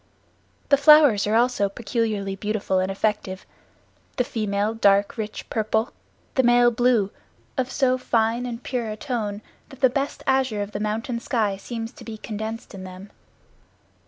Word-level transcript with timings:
The 0.69 0.77
flowers 0.77 1.27
also 1.27 1.67
are 1.67 1.69
peculiarly 1.69 2.35
beautiful 2.35 2.79
and 2.79 2.89
effective; 2.91 3.45
the 4.17 4.23
female 4.23 4.73
dark 4.73 5.15
rich 5.15 5.47
purple, 5.51 5.93
the 6.33 6.41
male 6.41 6.71
blue, 6.71 7.11
of 7.55 7.71
so 7.71 7.99
fine 7.99 8.47
and 8.47 8.63
pure 8.63 8.89
a 8.89 8.97
tone. 8.97 9.43
What 9.69 9.81
the 9.81 9.91
best 9.91 10.23
azure 10.25 10.63
of 10.63 10.71
the 10.71 10.79
mountain 10.79 11.19
sky 11.19 11.55
seems 11.55 11.91
to 11.91 12.03
be 12.03 12.17
condensed 12.17 12.73
in 12.73 12.83
them. 12.83 13.11